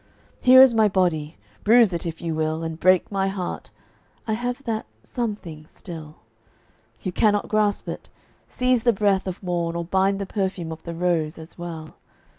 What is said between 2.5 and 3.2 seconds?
And break